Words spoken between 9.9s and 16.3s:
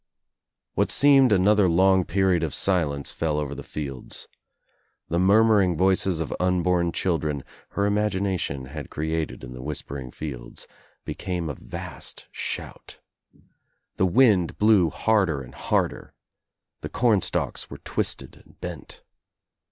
ing fields, became a vast shout. The wind blew harder and harder.